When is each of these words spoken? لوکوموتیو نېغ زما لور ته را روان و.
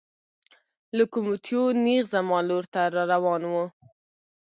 لوکوموتیو 0.97 1.63
نېغ 1.83 2.03
زما 2.13 2.39
لور 2.47 2.63
ته 2.73 2.81
را 2.93 3.03
روان 3.13 3.41
و. 3.51 3.53